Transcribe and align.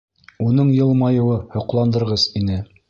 Уның 0.45 0.71
йылмайыуы 0.77 1.39
һоҡландырғыс 1.55 2.29
ине. 2.43 2.63